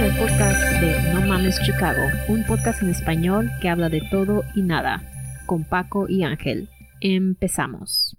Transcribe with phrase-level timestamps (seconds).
[0.00, 4.62] al podcast de No Mames Chicago, un podcast en español que habla de todo y
[4.62, 5.02] nada,
[5.46, 6.68] con Paco y Ángel.
[7.00, 8.16] Empezamos.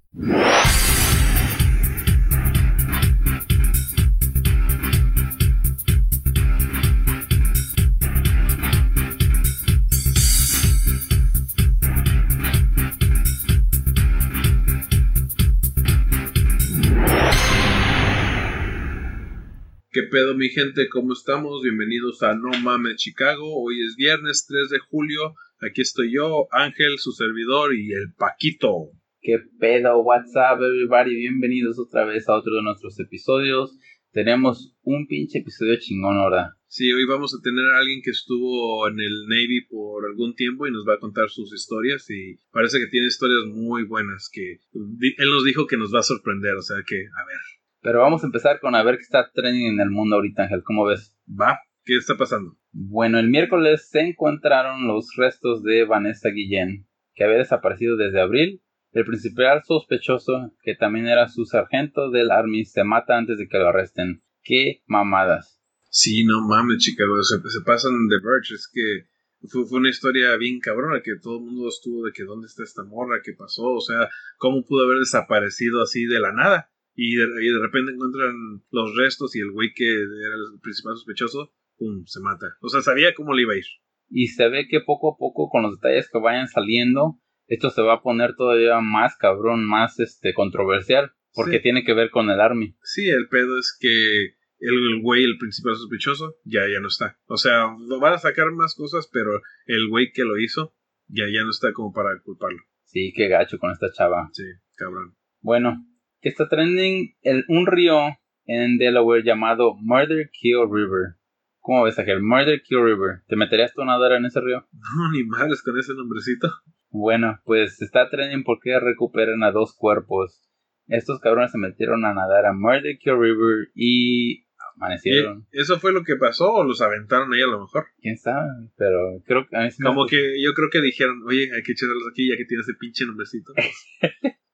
[20.18, 20.90] Pedo mi gente?
[20.90, 21.62] ¿Cómo estamos?
[21.62, 23.62] Bienvenidos a No Mames Chicago.
[23.62, 25.36] Hoy es viernes 3 de julio.
[25.60, 28.90] Aquí estoy yo, Ángel, su servidor y el Paquito.
[29.22, 30.00] ¿Qué pedo?
[30.00, 31.18] What's up everybody?
[31.18, 33.78] Bienvenidos otra vez a otro de nuestros episodios.
[34.12, 36.56] Tenemos un pinche episodio chingón ahora.
[36.66, 40.66] Sí, hoy vamos a tener a alguien que estuvo en el Navy por algún tiempo
[40.66, 44.62] y nos va a contar sus historias y parece que tiene historias muy buenas que
[44.74, 47.57] él nos dijo que nos va a sorprender, o sea que, a ver.
[47.88, 50.62] Pero vamos a empezar con a ver qué está trending en el mundo ahorita, Ángel.
[50.62, 51.16] ¿Cómo ves?
[51.26, 52.58] Va, ¿qué está pasando?
[52.74, 58.62] Bueno, el miércoles se encontraron los restos de Vanessa Guillén, que había desaparecido desde abril.
[58.92, 63.58] El principal sospechoso, que también era su sargento del Army, se mata antes de que
[63.58, 64.22] lo arresten.
[64.44, 65.64] ¡Qué mamadas!
[65.90, 68.52] Sí, no mames, Chicago, se, se pasan de Birch.
[68.52, 69.08] Es que
[69.50, 72.64] fue, fue, una historia bien cabrona que todo el mundo estuvo de que dónde está
[72.64, 76.70] esta morra, qué pasó, o sea, cómo pudo haber desaparecido así de la nada.
[77.00, 78.34] Y de, y de repente encuentran
[78.72, 82.48] los restos y el güey que era el principal sospechoso, pum, se mata.
[82.60, 83.66] O sea, sabía cómo le iba a ir.
[84.10, 87.84] Y se ve que poco a poco, con los detalles que vayan saliendo, esto se
[87.84, 91.64] va a poner todavía más cabrón, más este controversial, porque Sí.
[91.64, 92.76] tiene que ver con el Army.
[92.82, 97.20] Sí, el pedo es que el güey, el principal sospechoso, ya, ya no está.
[97.28, 100.74] O sea, lo van a sacar más cosas, pero el güey que lo hizo,
[101.08, 102.58] ya, ya no está como para culparlo.
[102.86, 104.30] Sí, qué gacho con esta chava.
[104.34, 104.46] Sí,
[104.76, 105.16] cabrón.
[105.42, 105.86] Bueno,
[106.22, 108.00] que está trending el, un río
[108.46, 111.16] en Delaware llamado Murder Kill River.
[111.60, 112.24] ¿Cómo ves, Ángel?
[112.24, 113.24] Murder Kill River.
[113.28, 114.66] ¿Te meterías tú a nadar en ese río?
[114.98, 116.50] No, ni madres con ese nombrecito.
[116.90, 120.44] Bueno, pues está trending porque recuperan a dos cuerpos.
[120.88, 124.46] Estos cabrones se metieron a nadar a Murder Kill River y
[124.78, 125.46] amanecieron.
[125.52, 127.88] ¿Y ¿Eso fue lo que pasó o los aventaron ahí a lo mejor?
[128.00, 128.48] ¿Quién sabe?
[128.78, 131.74] Pero creo que a mí sí Como que yo creo que dijeron, oye, hay que
[131.74, 133.52] echarlos aquí ya que tiene ese pinche nombrecito.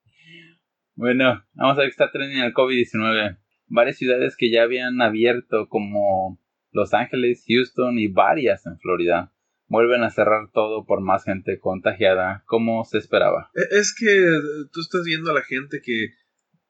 [0.96, 3.38] Bueno, vamos a ver que está trending el COVID-19.
[3.68, 6.40] Varias ciudades que ya habían abierto como
[6.72, 9.32] Los Ángeles, Houston y varias en Florida
[9.68, 13.50] vuelven a cerrar todo por más gente contagiada como se esperaba.
[13.56, 14.40] E- Es que
[14.72, 16.10] tú estás viendo a la gente que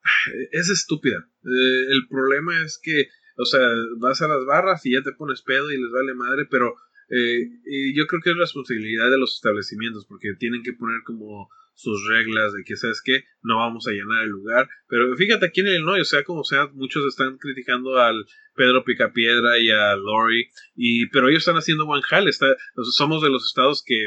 [0.51, 1.17] es estúpida.
[1.44, 3.07] Eh, el problema es que,
[3.38, 3.67] o sea,
[4.00, 6.75] vas a las barras y ya te pones pedo y les vale madre, pero
[7.09, 7.50] eh,
[7.94, 12.53] yo creo que es responsabilidad de los establecimientos porque tienen que poner como sus reglas
[12.53, 13.23] de que, ¿sabes qué?
[13.41, 14.67] No vamos a llenar el lugar.
[14.88, 18.25] Pero fíjate aquí en Illinois, o sea, como sea, muchos están criticando al
[18.56, 22.29] Pedro Picapiedra y a Lori, y, pero ellos están haciendo buen jale.
[22.29, 22.56] Está,
[22.91, 23.97] somos de los estados que,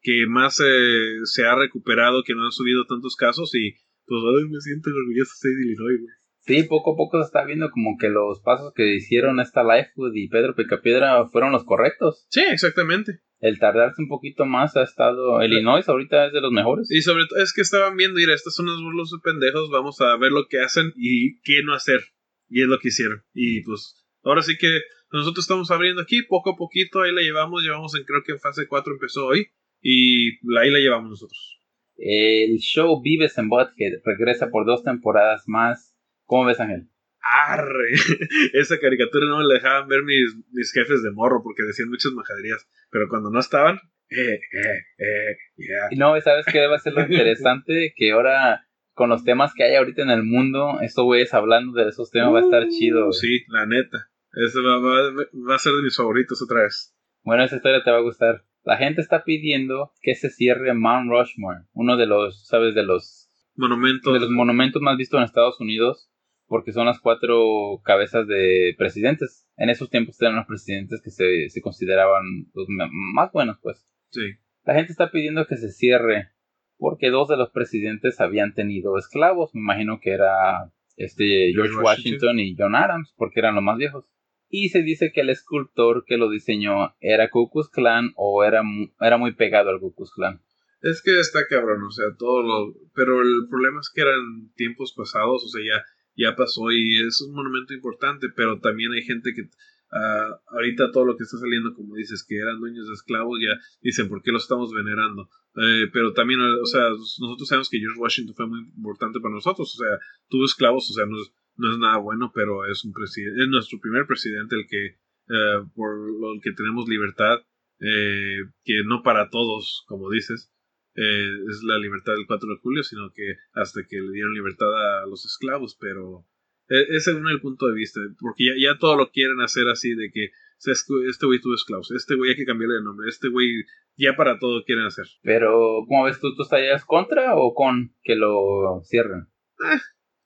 [0.00, 3.74] que más eh, se ha recuperado, que no han subido tantos casos y
[4.06, 6.14] pues ay, me siento orgulloso de Illinois, güey.
[6.46, 10.14] Sí, poco a poco se está viendo como que los pasos que hicieron esta Lifewood
[10.14, 12.26] y Pedro Picapiedra fueron los correctos.
[12.28, 13.20] Sí, exactamente.
[13.44, 15.44] El tardarse un poquito más ha estado...
[15.44, 16.90] Illinois ahorita es de los mejores.
[16.90, 20.00] Y sobre todo es que estaban viendo, mira, estas son unos burlos de pendejos, vamos
[20.00, 22.00] a ver lo que hacen y qué no hacer.
[22.48, 23.22] Y es lo que hicieron.
[23.34, 24.80] Y pues, ahora sí que
[25.12, 28.40] nosotros estamos abriendo aquí, poco a poquito, ahí la llevamos, llevamos en, creo que en
[28.40, 29.48] fase 4 empezó hoy,
[29.82, 31.60] y ahí la llevamos nosotros.
[31.98, 35.94] El show Vives en Butthead regresa por dos temporadas más.
[36.24, 36.88] ¿Cómo ves, Ángel?
[37.32, 37.92] Arre,
[38.52, 42.12] esa caricatura no me la dejaban ver mis, mis jefes de morro porque decían muchas
[42.12, 43.78] majaderías, pero cuando no estaban,
[44.10, 45.88] eh, eh, eh, yeah.
[45.96, 47.92] No, ¿sabes qué debe ser lo interesante?
[47.96, 51.88] Que ahora, con los temas que hay ahorita en el mundo, estos güeyes hablando de
[51.88, 53.06] esos temas va a estar chido.
[53.06, 53.12] güey.
[53.14, 54.08] Sí, la neta.
[54.46, 55.12] Eso va, va,
[55.48, 56.94] va a ser de mis favoritos otra vez.
[57.22, 58.44] Bueno, esa historia te va a gustar.
[58.64, 62.74] La gente está pidiendo que se cierre Mount Rushmore, uno de los, ¿sabes?
[62.74, 64.12] De los, Monumentos.
[64.12, 66.10] de los monumentos más vistos en Estados Unidos,
[66.54, 69.44] porque son las cuatro cabezas de presidentes.
[69.56, 72.22] En esos tiempos eran los presidentes que se, se consideraban
[72.54, 73.84] los más buenos, pues.
[74.10, 74.20] Sí.
[74.62, 76.28] La gente está pidiendo que se cierre
[76.76, 79.52] porque dos de los presidentes habían tenido esclavos.
[79.52, 84.04] Me imagino que era este George Washington y John Adams, porque eran los más viejos.
[84.48, 88.62] Y se dice que el escultor que lo diseñó era Ku Klux Klan o era,
[89.00, 90.40] era muy pegado al Ku Klux Klan.
[90.82, 92.74] Es que está cabrón, o sea, todo lo...
[92.94, 95.82] Pero el problema es que eran tiempos pasados, o sea, ya,
[96.16, 99.48] ya pasó y es un monumento importante, pero también hay gente que...
[99.92, 103.54] ah, ahorita todo lo que está saliendo, como dices, que eran dueños de esclavos, ya
[103.80, 105.28] dicen, ¿por qué lo estamos venerando?
[105.56, 109.72] Eh, pero también, o sea, nosotros sabemos que George Washington fue muy importante para nosotros,
[109.74, 112.92] o sea, tuvo esclavos, o sea, no es, no es nada bueno, pero es un
[112.92, 117.38] presidente, es nuestro primer presidente el que eh, por lo que tenemos libertad,
[117.80, 120.52] eh, que no para todos, como dices,
[120.94, 125.02] eh, es la libertad del 4 de julio, sino que hasta que le dieron libertad
[125.02, 126.26] a los esclavos, pero
[126.68, 129.94] ese es según el punto de vista, porque ya, ya todo lo quieren hacer así
[129.94, 133.64] de que este güey tuvo esclavos, este güey hay que cambiarle el nombre, este güey
[133.96, 135.06] ya para todo quieren hacer.
[135.22, 136.34] Pero, ¿cómo ves tú?
[136.34, 139.28] ¿Tú estarías contra o con que lo cierren?
[139.60, 139.78] Eh,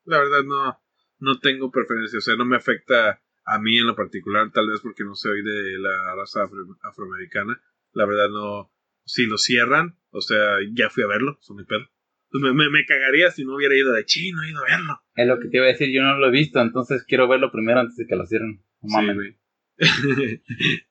[0.05, 0.79] la verdad no,
[1.19, 4.79] no tengo preferencia, o sea, no me afecta a mí en lo particular, tal vez
[4.81, 6.47] porque no soy de la raza
[6.83, 7.61] afroamericana.
[7.93, 8.71] La verdad no,
[9.05, 11.85] si lo cierran, o sea, ya fui a verlo, son mi pedo.
[12.31, 15.01] Me, me, cagaría si no hubiera ido de chino, he ido a verlo.
[15.15, 17.51] Es lo que te iba a decir, yo no lo he visto, entonces quiero verlo
[17.51, 18.63] primero antes de que lo cierren.
[18.83, 19.35] Sí,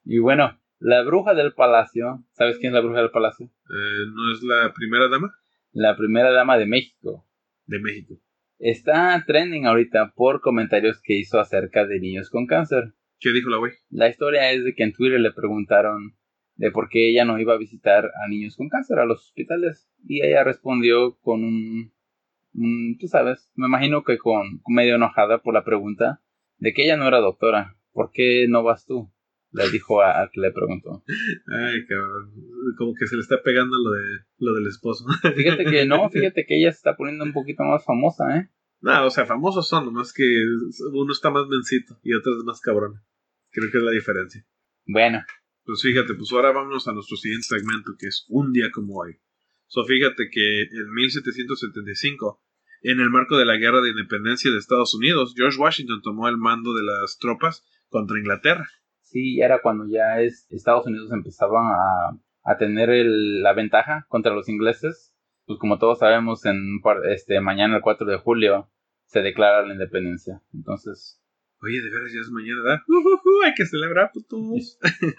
[0.04, 3.46] y bueno, la bruja del palacio, ¿sabes quién es la bruja del palacio?
[3.46, 5.32] Eh, ¿No es la primera dama?
[5.72, 7.26] La primera dama de México.
[7.66, 8.20] De México.
[8.58, 12.94] Está trending ahorita por comentarios que hizo acerca de niños con cáncer.
[13.20, 13.72] ¿Qué dijo la güey?
[13.90, 16.17] La historia es de que en Twitter le preguntaron
[16.58, 19.88] de por qué ella no iba a visitar a niños con cáncer a los hospitales.
[20.05, 21.93] Y ella respondió con un,
[22.99, 26.20] tú sabes, me imagino que con medio enojada por la pregunta
[26.58, 27.76] de que ella no era doctora.
[27.93, 29.10] ¿Por qué no vas tú?
[29.52, 31.05] Le dijo a, que le preguntó.
[31.46, 32.34] Ay, cabrón.
[32.76, 34.04] Como que se le está pegando lo, de,
[34.38, 35.06] lo del esposo.
[35.37, 38.50] Fíjate que no, fíjate que ella se está poniendo un poquito más famosa, ¿eh?
[38.81, 40.25] No, o sea, famosos son, nomás que
[40.93, 43.00] uno está más mencito y otro es más cabrón.
[43.50, 44.44] Creo que es la diferencia.
[44.87, 45.20] Bueno.
[45.68, 49.18] Pues fíjate, pues ahora vamos a nuestro siguiente segmento, que es un día como hoy.
[49.66, 52.42] So, fíjate que en 1775,
[52.84, 56.38] en el marco de la Guerra de Independencia de Estados Unidos, George Washington tomó el
[56.38, 58.66] mando de las tropas contra Inglaterra.
[59.02, 64.32] Sí, era cuando ya es, Estados Unidos empezaba a, a tener el, la ventaja contra
[64.32, 65.14] los ingleses.
[65.44, 66.80] Pues como todos sabemos, en
[67.10, 68.70] este mañana el 4 de julio
[69.04, 70.40] se declara la independencia.
[70.54, 71.17] Entonces,
[71.60, 72.81] Oye, de veras ya es mañana, ¿verdad?
[73.44, 74.78] hay que celebrar, putos.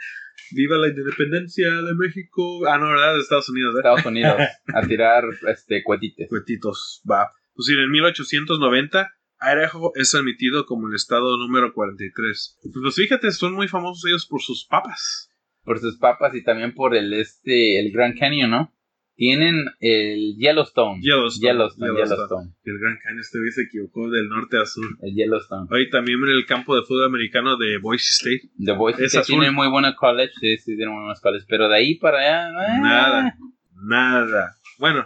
[0.52, 2.66] Viva la independencia de México.
[2.68, 3.16] Ah, no, ¿verdad?
[3.16, 3.98] De Estados Unidos, ¿verdad?
[3.98, 4.38] Estados Unidos.
[4.74, 6.30] a tirar este cuetites.
[6.30, 7.32] Cuetitos, va.
[7.54, 12.60] Pues sí, en 1890, Idaho es admitido como el estado número 43.
[12.82, 15.30] Pues fíjate, son muy famosos ellos por sus papas.
[15.64, 18.74] Por sus papas y también por el este, el Grand Canyon, ¿no?
[19.20, 21.02] Tienen el Yellowstone.
[21.02, 21.46] Yellowstone.
[21.46, 22.54] Yellowstone, Yellowstone.
[22.64, 24.86] El Gran Canyon este se equivocó del norte a sur.
[25.02, 25.68] El Yellowstone.
[25.70, 28.50] Hoy también en el campo de fútbol americano de Boise State.
[28.56, 31.76] De Boise State tiene muy buena college, sí, sí, tiene muy buenas college, pero de
[31.76, 32.50] ahí para allá...
[32.50, 32.80] Eh.
[32.82, 33.38] Nada,
[33.74, 34.56] nada.
[34.78, 35.06] Bueno,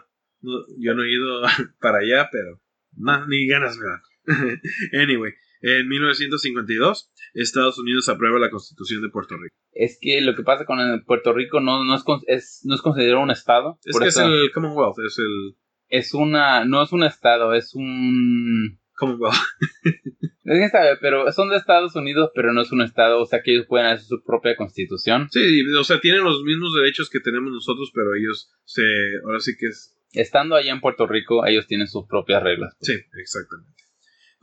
[0.77, 1.41] yo no he ido
[1.81, 2.61] para allá, pero
[3.27, 4.61] ni ganas me dan.
[4.93, 5.31] anyway,
[5.63, 9.55] en 1952, Estados Unidos aprueba la Constitución de Puerto Rico.
[9.71, 11.95] Es que lo que pasa con Puerto Rico no, no,
[12.27, 13.79] es, no es considerado un estado.
[13.85, 15.55] Es que es el Commonwealth, es el...
[15.87, 16.65] Es una...
[16.65, 18.77] No es un estado, es un...
[18.95, 19.35] Commonwealth.
[20.45, 23.53] Es sabe, pero son de Estados Unidos, pero no es un estado, o sea que
[23.53, 25.29] ellos pueden hacer su propia constitución.
[25.31, 28.83] Sí, o sea, tienen los mismos derechos que tenemos nosotros, pero ellos se...
[29.23, 29.97] Ahora sí que es...
[30.11, 32.75] Estando allá en Puerto Rico, ellos tienen sus propias reglas.
[32.77, 32.91] Pues.
[32.91, 33.82] Sí, exactamente.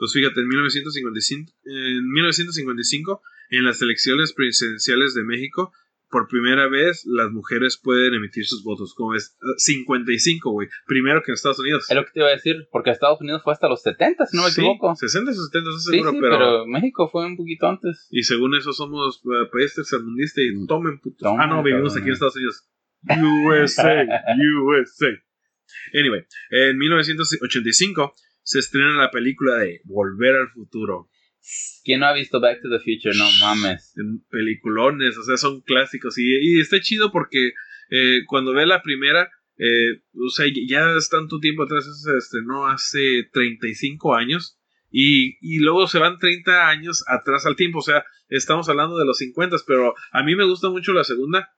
[0.00, 5.74] Pues fíjate, en 1955, en 1955, en las elecciones presidenciales de México,
[6.08, 8.94] por primera vez las mujeres pueden emitir sus votos.
[8.94, 10.68] Como es 55, güey.
[10.86, 11.84] Primero que en Estados Unidos.
[11.90, 14.38] Es lo que te iba a decir, porque Estados Unidos fue hasta los 70, si
[14.38, 14.96] no me equivoco.
[14.96, 16.38] 60 o 70, no sé seguro, pero...
[16.38, 16.66] pero...
[16.66, 18.08] México fue un poquito antes.
[18.10, 21.30] Y según eso somos uh, país tercermundista y tomen putos.
[21.38, 22.66] ah, no, vivimos aquí en Estados Unidos.
[23.02, 24.06] USA,
[24.72, 25.08] USA.
[25.94, 31.08] Anyway, en 1985 se estrena la película de Volver al Futuro.
[31.84, 33.16] ¿Quién no ha visto Back to the Future?
[33.16, 33.94] No mames.
[34.30, 36.18] Peliculones, o sea, son clásicos.
[36.18, 37.52] Y, está chido porque
[37.90, 42.66] eh, cuando ve la primera, eh, o sea, ya es tanto tiempo atrás, se estrenó
[42.66, 44.58] hace 35 años.
[44.90, 47.78] Y, y, luego se van 30 años atrás al tiempo.
[47.78, 51.48] O sea, estamos hablando de los 50, pero a mí me gusta mucho la segunda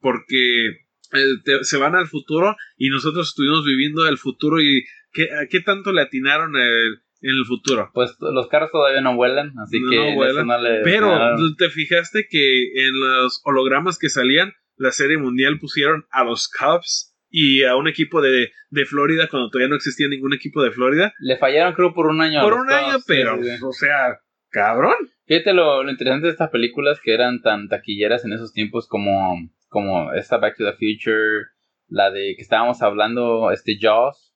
[0.00, 0.66] porque
[1.12, 5.92] eh, se van al futuro y nosotros estuvimos viviendo el futuro y ¿qué, qué tanto
[5.92, 7.90] le atinaron el, en el futuro.
[7.94, 10.48] Pues los carros todavía no vuelan, así que no vuelan,
[10.84, 16.48] Pero te fijaste que en los hologramas que salían, la serie mundial pusieron a los
[16.48, 20.72] Cubs y a un equipo de, de Florida cuando todavía no existía ningún equipo de
[20.72, 21.14] Florida.
[21.20, 22.42] Le fallaron creo por un año.
[22.42, 24.18] Por un año, pero, o sea,
[24.50, 24.94] cabrón.
[25.26, 29.36] Fíjate lo, lo, interesante de estas películas que eran tan taquilleras en esos tiempos como,
[29.68, 31.46] como esta Back to the Future,
[31.86, 34.34] la de que estábamos hablando, este Jaws.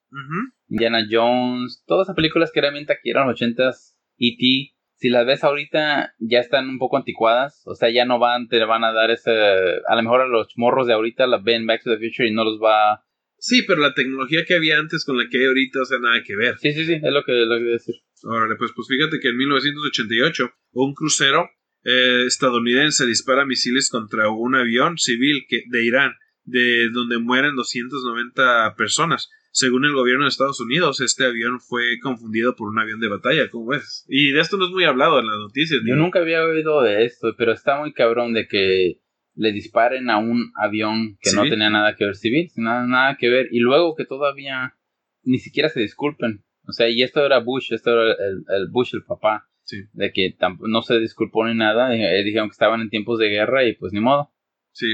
[0.69, 5.45] Indiana Jones, todas esas películas que realmente aquí eran los 80s, E.T., si las ves
[5.45, 9.11] ahorita ya están un poco anticuadas, o sea, ya no van, te van a dar
[9.11, 12.29] ese, a lo mejor a los morros de ahorita la ven Back to the Future
[12.29, 13.03] y no los va...
[13.39, 16.23] Sí, pero la tecnología que había antes con la que hay ahorita, o sea, nada
[16.25, 16.57] que ver.
[16.59, 17.97] Sí, sí, sí, es lo que, lo que decir.
[18.23, 21.51] Órale, pues, pues fíjate que en 1988 un crucero
[21.85, 26.15] eh, estadounidense dispara misiles contra un avión civil que, de Irán,
[26.47, 29.29] de donde mueren 290 personas.
[29.51, 33.51] Según el gobierno de Estados Unidos, este avión fue confundido por un avión de batalla,
[33.51, 34.05] ¿cómo ves?
[34.09, 35.81] Y de esto no es muy hablado en las noticias.
[35.87, 39.01] Yo nunca había oído de esto, pero está muy cabrón de que
[39.35, 43.29] le disparen a un avión que no tenía nada que ver civil, nada, nada que
[43.29, 44.75] ver, y luego que todavía
[45.23, 46.45] ni siquiera se disculpen.
[46.69, 48.15] O sea, y esto era Bush, esto era
[48.57, 49.49] el, Bush, el papá,
[49.93, 53.65] de que no se disculpó ni nada, eh, dijeron que estaban en tiempos de guerra
[53.65, 54.33] y pues ni modo.
[54.73, 54.87] Sí,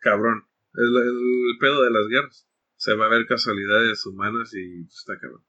[0.00, 0.44] cabrón.
[0.74, 2.48] El, el pedo de las guerras.
[2.76, 5.42] Se va a ver casualidades humanas y pues, está cabrón.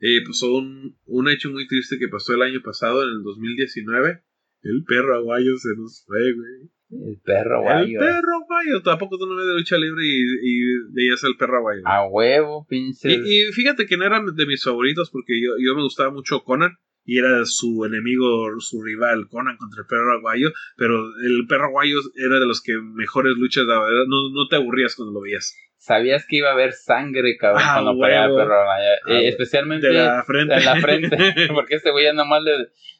[0.00, 4.22] Y pues un, un hecho muy triste que pasó el año pasado, en el 2019.
[4.62, 7.08] El perro aguayo se nos fue, güey.
[7.08, 8.00] El perro aguayo.
[8.00, 8.82] El perro aguayo.
[8.82, 11.82] Tampoco tú no ves de lucha libre y, y veías el perro aguayo.
[11.84, 13.12] A huevo, pinche.
[13.12, 16.42] Y, y, fíjate que no era de mis favoritos porque yo, yo me gustaba mucho
[16.42, 21.66] Conan y era su enemigo, su rival, Conan contra el perro aguayo, pero el perro
[21.66, 25.56] aguayo era de los que mejores luchas daba, no, no te aburrías cuando lo veías.
[25.76, 29.28] Sabías que iba a haber sangre, cabrón, ah, cuando peleaba el perro aguayo, ah, eh,
[29.28, 30.54] especialmente de la frente.
[30.54, 31.16] en la frente,
[31.54, 32.52] porque este güey nomás le,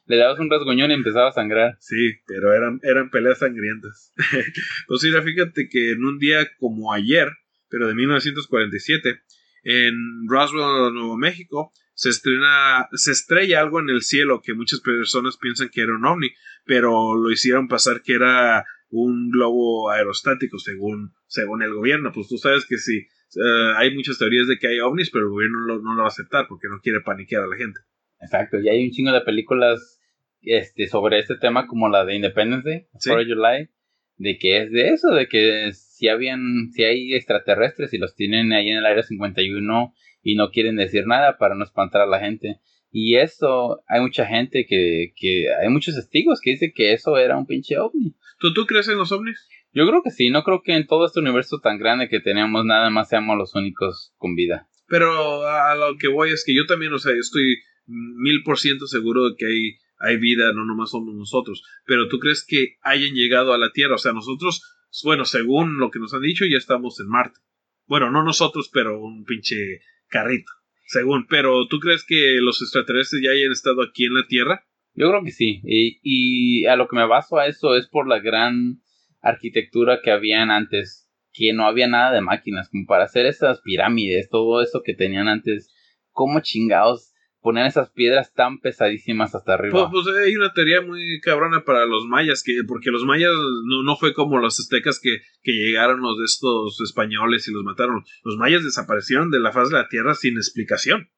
[0.05, 1.77] le dabas un rasguñón y empezaba a sangrar.
[1.79, 4.11] Sí, pero eran, eran peleas sangrientas.
[4.87, 7.29] pues mira, fíjate que en un día como ayer,
[7.69, 9.21] pero de 1947,
[9.63, 9.95] en
[10.27, 15.69] Roswell, Nuevo México, se estrena, se estrella algo en el cielo que muchas personas piensan
[15.69, 16.29] que era un ovni,
[16.65, 22.11] pero lo hicieron pasar que era un globo aerostático según, según el gobierno.
[22.13, 25.31] Pues tú sabes que sí, eh, hay muchas teorías de que hay ovnis, pero el
[25.31, 27.79] gobierno no lo, va a aceptar porque no quiere paniquear a la gente.
[28.21, 29.99] Exacto, y hay un chingo de películas
[30.41, 33.69] este, sobre este tema como la de Independence Day, July,
[34.17, 38.53] de que es de eso, de que si habían, si hay extraterrestres y los tienen
[38.53, 42.19] ahí en el área 51 y no quieren decir nada para no espantar a la
[42.19, 42.59] gente.
[42.91, 47.37] Y eso, hay mucha gente que, que hay muchos testigos que dicen que eso era
[47.37, 48.15] un pinche ovni.
[48.39, 49.47] ¿Tú, ¿Tú crees en los ovnis?
[49.73, 52.63] Yo creo que sí, no creo que en todo este universo tan grande que tenemos
[52.63, 54.69] nada más seamos los únicos con vida.
[54.87, 58.85] Pero a lo que voy es que yo también, o sea, estoy mil por ciento
[58.85, 61.63] seguro de que hay, hay vida, no nomás somos nosotros.
[61.85, 64.61] Pero tú crees que hayan llegado a la Tierra, o sea, nosotros,
[65.03, 67.39] bueno, según lo que nos han dicho, ya estamos en Marte.
[67.87, 69.81] Bueno, no nosotros, pero un pinche
[70.13, 70.51] carrito,
[70.85, 71.25] según.
[71.27, 74.65] Pero ¿tú crees que los extraterrestres ya hayan estado aquí en la Tierra?
[74.93, 75.61] Yo creo que sí.
[75.65, 78.81] Y, y a lo que me baso a eso es por la gran
[79.21, 84.29] arquitectura que habían antes, que no había nada de máquinas, como para hacer esas pirámides,
[84.29, 85.73] todo eso que tenían antes.
[86.11, 87.12] ¿Cómo chingados
[87.43, 89.91] poner esas piedras tan pesadísimas hasta arriba.
[89.91, 93.31] Pues, pues, hay una teoría muy cabrona para los mayas, que porque los mayas
[93.65, 97.63] no, no fue como los aztecas que, que, llegaron los de estos españoles y los
[97.63, 98.03] mataron.
[98.23, 101.09] Los mayas desaparecieron de la faz de la tierra sin explicación.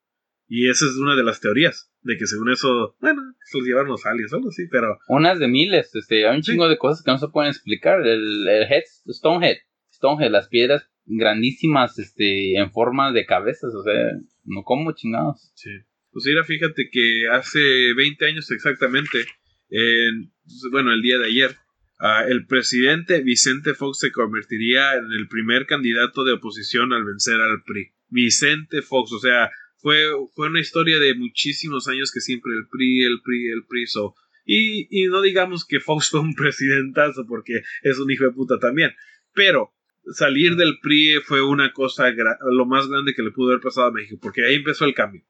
[0.47, 3.89] Y esa es una de las teorías, de que según eso, bueno, se los llevaron
[3.89, 4.97] los aliens, algo así, pero...
[5.07, 8.01] Unas de miles, este, hay un chingo de cosas que no se pueden explicar.
[8.01, 9.57] El, el head, Stonehead,
[9.91, 14.11] Stonehead, las piedras grandísimas, este, en forma de cabezas, o sea,
[14.43, 15.51] no como chingados.
[15.55, 15.71] Sí.
[16.15, 19.25] Pues mira, fíjate que hace 20 años exactamente,
[19.67, 20.31] en,
[20.71, 21.57] bueno, el día de ayer,
[21.99, 27.41] ah, el presidente Vicente Fox se convertiría en el primer candidato de oposición al vencer
[27.41, 27.91] al PRI.
[28.07, 33.03] Vicente Fox, o sea, fue, fue una historia de muchísimos años que siempre el PRI,
[33.03, 37.61] el PRI, el PRI, so, y, y no digamos que Fox fue un presidentazo porque
[37.83, 38.91] es un hijo de puta también,
[39.33, 39.73] pero
[40.13, 43.91] salir del PRI fue una cosa lo más grande que le pudo haber pasado a
[43.91, 45.21] México, porque ahí empezó el cambio.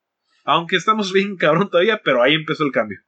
[0.46, 3.00] Aunque estamos bien cabrón todavía, pero ahí empezó el cambio.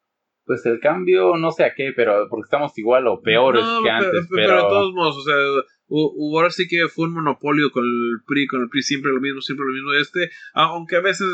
[0.43, 4.27] Pues el cambio, no sé a qué, pero porque estamos igual o peores que antes.
[4.29, 5.35] Pero, pero, de todos modos, o sea,
[6.33, 9.41] ahora sí que fue un monopolio con el PRI, con el PRI siempre lo mismo,
[9.41, 9.93] siempre lo mismo.
[9.93, 11.27] Este, aunque a veces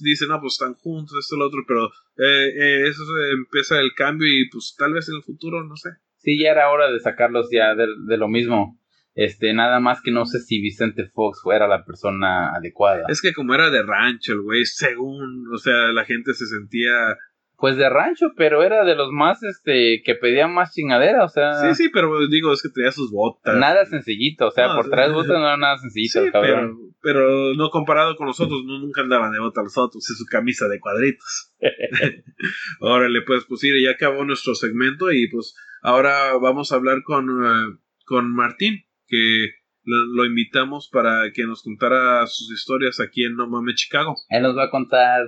[0.00, 4.26] dicen, no, pues están juntos, esto, lo otro, pero eh, eh, eso empieza el cambio
[4.26, 5.90] y pues tal vez en el futuro, no sé.
[6.16, 8.80] Sí, ya era hora de sacarlos ya de, de lo mismo.
[9.14, 13.04] Este, nada más que no sé si Vicente Fox fuera la persona adecuada.
[13.08, 17.16] Es que como era de rancho el güey, según, o sea, la gente se sentía
[17.56, 21.54] pues de rancho, pero era de los más, este, que pedían más chingadera, o sea.
[21.54, 23.56] Sí, sí, pero digo, es que tenía sus botas.
[23.56, 27.70] Nada sencillito, o sea, por tres botas no era nada sencillito, sí, Pero, pero no
[27.70, 30.80] comparado con los otros, no, nunca andaban de bota los otros, es su camisa de
[30.80, 31.54] cuadritos.
[32.80, 37.28] Órale, pues, pues, sí, ya acabó nuestro segmento y pues ahora vamos a hablar con,
[37.28, 43.46] eh, con Martín que lo, invitamos para que nos contara sus historias aquí en No
[43.46, 44.14] Mame Chicago.
[44.28, 45.26] Él nos va a contar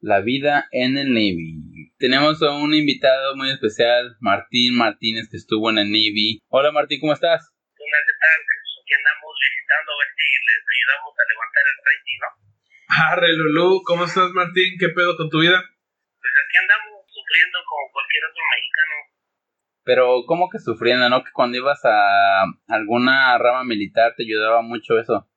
[0.00, 1.90] la vida en el Navy.
[1.98, 6.40] Tenemos a un invitado muy especial, Martín Martínez, que estuvo en el Navy.
[6.48, 7.40] Hola Martín, ¿cómo estás?
[7.40, 8.40] Hola, ¿qué tal?
[8.84, 12.30] Aquí andamos visitando a ver si les ayudamos a levantar el rating, ¿no?
[12.84, 14.76] Arre, Lulú, ¿cómo estás Martín?
[14.78, 15.56] ¿Qué pedo con tu vida?
[15.56, 19.13] Pues aquí andamos sufriendo como cualquier otro mexicano
[19.84, 21.22] Pero, ¿cómo que sufriendo, no?
[21.22, 25.28] Que cuando ibas a alguna rama militar te ayudaba mucho eso.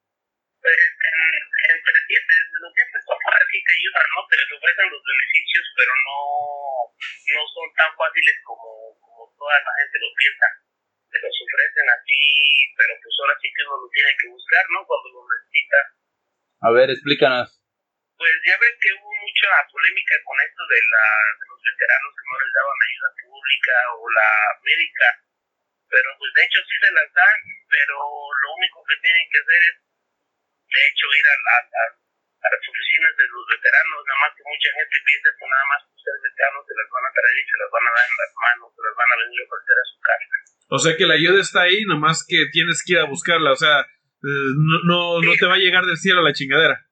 [0.63, 4.19] Pues, en, en, desde lo que por sí te ayudan, ¿no?
[4.31, 6.19] Te les ofrecen los beneficios, pero no,
[6.95, 10.47] no son tan fáciles como, como toda la gente lo piensa.
[11.11, 12.23] Te los ofrecen así,
[12.71, 14.79] pero pues ahora sí que uno lo tiene que buscar, ¿no?
[14.87, 15.79] Cuando lo necesita.
[16.63, 17.66] A ver, explícanos.
[18.17, 21.07] Pues ya ves que hubo mucha polémica con esto de, la,
[21.37, 24.31] de los veteranos que no les daban ayuda pública o la
[24.65, 25.07] médica,
[25.85, 29.61] pero pues de hecho sí se las dan, pero lo único que tienen que hacer
[29.69, 34.49] es, de hecho, ir a, a, a las oficinas de los veteranos, nada más que
[34.49, 37.45] mucha gente piensa que nada más por ser veteranos se las van a traer y
[37.45, 39.77] se las van a dar en las manos, se las van a venir a ofrecer
[39.77, 40.35] a su casa.
[40.73, 43.59] O sea que la ayuda está ahí, nomás que tienes que ir a buscarla, o
[43.61, 43.85] sea,
[44.25, 46.86] eh, no, no, no te va a llegar del cielo la chingadera.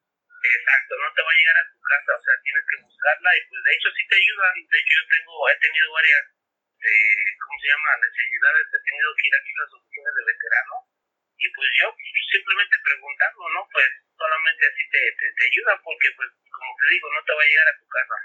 [1.15, 3.71] Te va a llegar a tu casa, o sea, tienes que buscarla y pues de
[3.71, 4.55] hecho sí te ayudan.
[4.67, 6.23] De hecho, yo tengo, he tenido varias,
[6.75, 7.89] eh, ¿cómo se llama?
[8.03, 10.81] Necesidades, he tenido que ir aquí a las oficinas de veteranos
[11.39, 13.61] y pues yo simplemente preguntando, ¿no?
[13.71, 17.41] Pues solamente así te, te, te ayudan porque pues como te digo, no te va
[17.43, 18.15] a llegar a tu casa.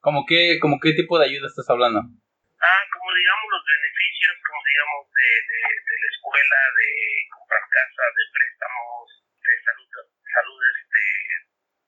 [0.00, 2.00] ¿Cómo qué, como qué tipo de ayuda estás hablando?
[2.00, 6.88] Ah, como digamos los beneficios, como digamos de, de, de la escuela, de
[7.36, 9.04] comprar casa, de préstamos,
[9.36, 10.85] de salud, salud este,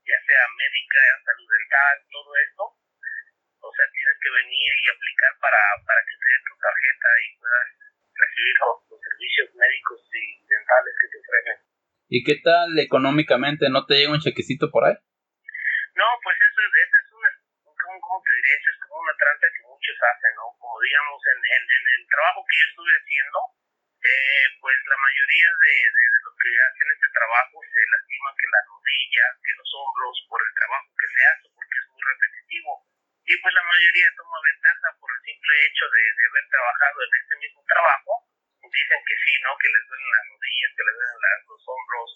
[0.09, 2.65] ya sea médica, salud dental, todo esto.
[3.61, 7.27] O sea, tienes que venir y aplicar para, para que te den tu tarjeta y
[7.37, 7.69] puedas
[8.17, 11.57] recibir los, los servicios médicos y dentales que te ofrecen.
[12.09, 13.69] ¿Y qué tal económicamente?
[13.69, 14.97] ¿No te llega un chequecito por ahí?
[15.93, 17.31] No, pues eso, eso es una,
[17.69, 18.51] ¿cómo, cómo te diré?
[18.57, 20.47] Eso es como una tranza que muchos hacen, ¿no?
[20.57, 23.39] Como digamos, en, en, en el trabajo que yo estuve haciendo,
[23.99, 25.75] eh, pues la mayoría de,
[26.39, 30.89] que hacen este trabajo se lastiman que las rodillas, que los hombros, por el trabajo
[30.95, 32.73] que se hace, porque es muy repetitivo.
[33.29, 37.13] Y pues la mayoría toma ventaja por el simple hecho de, de haber trabajado en
[37.19, 38.13] este mismo trabajo.
[38.69, 39.53] Dicen que sí, ¿no?
[39.59, 42.09] Que les duelen las rodillas, que les duelen los hombros,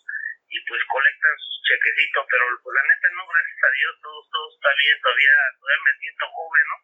[0.53, 4.47] y pues colectan sus chequecitos, pero pues, la neta no, gracias a Dios, todo, todo
[4.53, 6.77] está bien, todavía, todavía me siento joven, ¿no?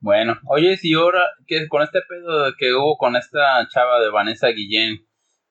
[0.00, 4.48] Bueno, oye, si ahora, que con este pedo que hubo con esta chava de Vanessa
[4.52, 5.00] Guillén,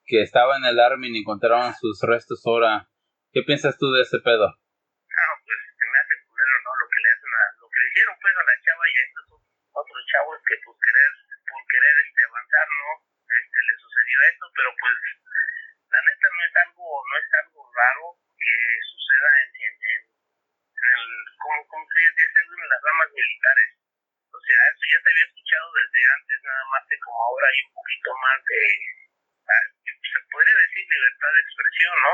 [0.06, 2.86] que estaba en el Army y encontraron sus restos ahora,
[3.34, 4.46] ¿qué piensas tú de ese pedo?
[4.46, 6.70] Ah, pues se me hace culero, ¿no?
[6.78, 9.02] Lo que le hacen a, lo que le hicieron pues a la chava y a
[9.02, 11.12] estos otros chavos que por querer,
[11.50, 12.90] por querer este avanzar, ¿no?
[13.26, 14.96] Este, le sucedió esto, pero pues
[15.90, 18.06] la neta no es algo, no es algo raro
[18.38, 18.54] que
[18.86, 21.02] suceda en, en, en, en el,
[21.34, 23.68] como, como se dice, en las ramas militares.
[24.30, 27.58] O sea, eso ya se había escuchado desde antes, nada más que como ahora hay
[27.66, 28.62] un poquito más de,
[29.46, 32.12] se podría decir libertad de expresión, ¿no?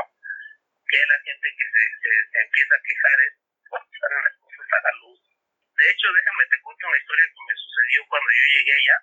[0.85, 3.33] Que la gente que se, se, empieza a quejar es
[3.69, 5.19] cuando salen las cosas a la luz.
[5.73, 8.97] De hecho, déjame te cuento una historia que me sucedió cuando yo llegué allá.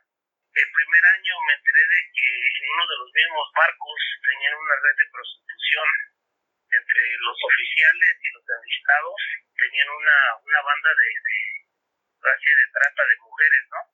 [0.50, 4.76] El primer año me enteré de que en uno de los mismos barcos tenían una
[4.82, 5.88] red de prostitución
[6.70, 9.18] entre los oficiales y los enlistados.
[9.58, 11.40] Tenían una, una banda de, de,
[12.22, 13.89] de trata de mujeres, ¿no?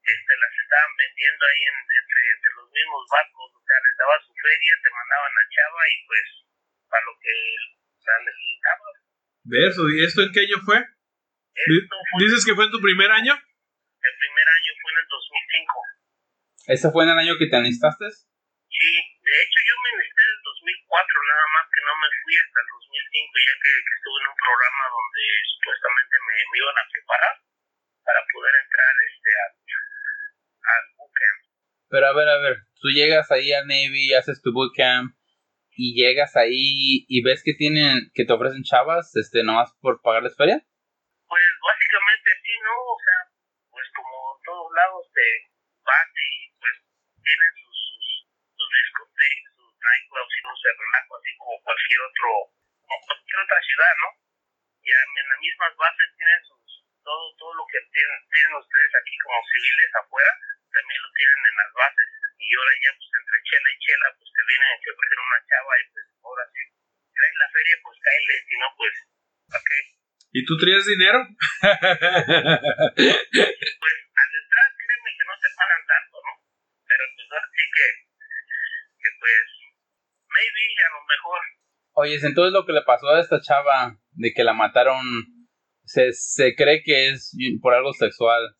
[0.00, 4.16] Este, las estaban vendiendo ahí en, entre, entre los mismos barcos, o sea, les daba
[4.24, 6.26] su feria, te mandaban a Chava y pues
[6.88, 7.34] para lo que
[8.00, 8.94] la necesitaban.
[9.44, 9.74] ¿Ves?
[9.76, 10.78] ¿Y esto en qué año fue?
[10.80, 13.36] Esto fue, ¿Dices que fue en tu primer año?
[14.00, 16.00] el primer año fue en el 2005.
[16.72, 18.06] ¿Ese fue en el año que te enlistaste?
[18.08, 22.34] Sí, de hecho yo me enlisté en el 2004, nada más que no me fui
[22.40, 26.78] hasta el 2005, ya que, que estuve en un programa donde supuestamente me, me iban
[26.80, 27.34] a preparar
[28.00, 29.52] para poder entrar este al,
[30.62, 31.40] al bootcamp.
[31.88, 35.14] Pero a ver, a ver, tú llegas ahí al Navy, haces tu bootcamp
[35.74, 40.36] y llegas ahí y ves que tienen, que te ofrecen chavas, este, nomás por pagarles
[40.36, 40.60] feria.
[40.60, 42.74] Pues básicamente sí, ¿no?
[42.84, 43.20] O sea,
[43.70, 44.12] pues como
[44.44, 45.26] todos lados te
[45.80, 46.76] vas y pues
[47.24, 48.12] tienen sus, sus,
[48.60, 52.30] sus discotecas, sus nightclubs y no se relajo así como cualquier otro,
[52.84, 54.08] como cualquier otra ciudad, ¿no?
[54.84, 56.59] Ya en las mismas bases tienen sus,
[57.02, 60.32] todo, todo lo que tienen, tienen ustedes aquí como civiles afuera,
[60.70, 62.08] también lo tienen en las bases.
[62.40, 65.72] Y ahora ya pues entre chela y chela pues te vienen a ofrecer una chava
[65.76, 66.62] y pues ahora sí,
[67.12, 68.94] traes la feria pues caile, si no pues,
[69.60, 69.70] ¿ok?
[70.32, 71.26] ¿Y tú traías dinero?
[71.26, 71.74] pues
[74.14, 76.32] al entrar créeme que no te pagan tanto, ¿no?
[76.86, 77.86] Pero pues ahora sí que,
[78.94, 79.46] que pues,
[80.30, 81.40] maybe a lo mejor.
[81.98, 85.02] Oye, entonces lo que le pasó a esta chava de que la mataron,
[85.90, 88.54] se, se cree que es por algo sexual,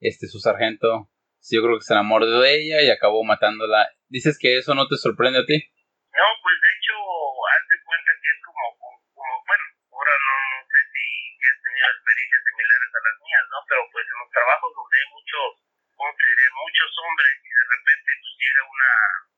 [0.00, 1.08] este, su sargento.
[1.40, 3.88] Sí, yo creo que se enamoró de ella y acabó matándola.
[4.08, 5.56] ¿Dices que eso no te sorprende a ti?
[6.12, 6.96] No, pues de hecho,
[7.48, 8.64] haz de cuenta que es como,
[9.16, 9.64] como, bueno,
[9.96, 11.04] ahora no, no sé si,
[11.40, 13.58] has tenido experiencias similares a las mías, ¿no?
[13.64, 15.48] Pero pues en los trabajos donde hay muchos,
[15.96, 16.46] ¿cómo te diré?
[16.52, 18.92] Muchos hombres y de repente pues llega una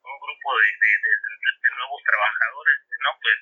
[0.06, 3.38] un grupo de, de, de, de nuevos trabajadores, no, pues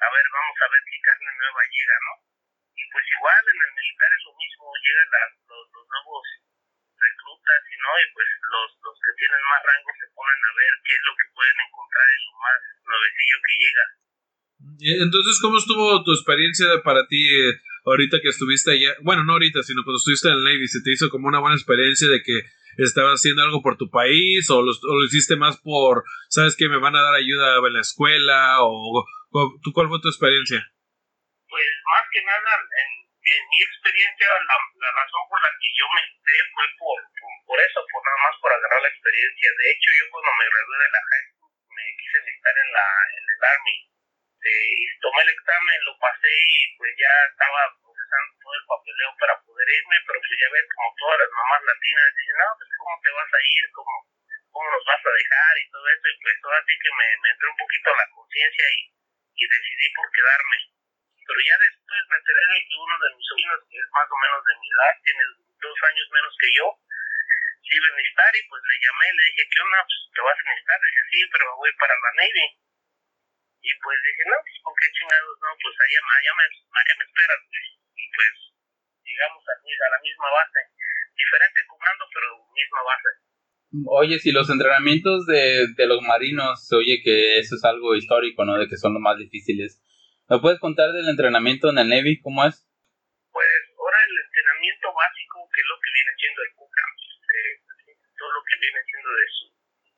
[0.00, 2.33] a ver, vamos a ver qué carne nueva llega, ¿no?
[2.74, 6.26] Y pues igual en el militar es lo mismo, llegan las, los, los nuevos
[6.98, 10.72] reclutas y no, y pues los, los que tienen más rango se ponen a ver
[10.82, 13.84] qué es lo que pueden encontrar en lo más nuevecillo que llega.
[15.06, 18.96] Entonces, ¿cómo estuvo tu experiencia para ti eh, ahorita que estuviste allá?
[19.02, 21.56] Bueno, no ahorita, sino cuando estuviste en el Navy, ¿se te hizo como una buena
[21.56, 22.42] experiencia de que
[22.78, 26.68] estabas haciendo algo por tu país o lo, o lo hiciste más por, sabes que
[26.68, 30.66] me van a dar ayuda en la escuela o, o ¿tú cuál fue tu experiencia?
[31.54, 32.90] Pues más que nada, en,
[33.22, 36.98] mi experiencia, la, razón por la que yo me entré fue por,
[37.46, 39.54] por, eso, por nada más por agarrar la experiencia.
[39.54, 42.86] De hecho, yo cuando me gradué de la high school, me quise enlistar en, la,
[43.06, 43.76] en el Army.
[44.50, 49.34] Eh, tomé el examen, lo pasé y pues ya estaba procesando todo el papeleo para
[49.46, 52.94] poder irme, pero pues ya ves como todas las mamás latinas dicen, no, pues cómo
[52.98, 53.94] te vas a ir, cómo,
[54.50, 57.30] cómo nos vas a dejar y todo eso, y pues ahora sí que me, me
[57.30, 58.80] entró un poquito la conciencia y,
[59.38, 60.73] y decidí por quedarme.
[61.24, 64.18] Pero ya después me enteré de que uno de mis sobrinos, que es más o
[64.20, 65.24] menos de mi edad, tiene
[65.56, 66.66] dos años menos que yo,
[67.64, 69.80] se iba a enlistar y pues le llamé, le dije, ¿qué onda?
[69.88, 72.46] Pues te vas a enlistar, dice, sí, pero voy para la Navy.
[73.64, 75.50] Y pues dije, no, pues ¿por qué chingados no?
[75.56, 77.40] Pues allá, allá, me, allá me esperas.
[77.96, 78.32] Y pues
[79.00, 80.60] llegamos a, a la misma base.
[81.16, 83.10] Diferente comando, pero misma base.
[83.88, 88.58] Oye, si los entrenamientos de, de los marinos, oye que eso es algo histórico, ¿no?
[88.58, 89.80] De que son los más difíciles.
[90.24, 92.16] ¿Me puedes contar del entrenamiento en el Navy?
[92.24, 92.64] ¿Cómo es?
[93.28, 96.84] Pues ahora el entrenamiento básico, que es lo que viene siendo el CUCA,
[97.28, 97.52] eh,
[98.16, 99.44] todo lo que viene siendo de su,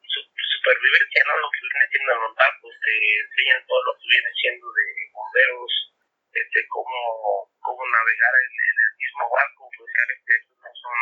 [0.03, 1.33] su, supervivencia, ¿no?
[1.39, 4.87] Lo que viene siendo en los barcos, te enseñan todo lo que viene siendo de
[5.15, 5.73] bomberos,
[6.35, 6.99] este, cómo,
[7.63, 10.99] cómo navegar en el mismo barco, pues ya este, no son,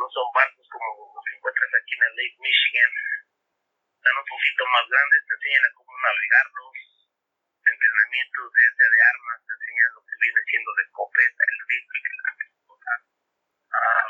[0.00, 2.92] no son barcos como los que encuentras aquí en el Lake Michigan,
[4.00, 6.91] están un poquito más grandes, te enseñan a cómo navegarlos,
[7.72, 12.32] entrenamientos de, de armas, te enseñan lo que viene siendo de escopeta, el rifle, la
[12.36, 12.94] pistola.
[13.72, 14.06] Ah,